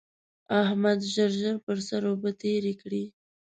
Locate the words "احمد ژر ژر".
0.63-1.55